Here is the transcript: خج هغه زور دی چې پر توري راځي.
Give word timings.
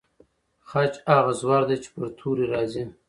خج 0.69 0.93
هغه 1.13 1.33
زور 1.41 1.61
دی 1.69 1.77
چې 1.83 1.89
پر 1.93 2.05
توري 2.19 2.45
راځي. 2.53 2.83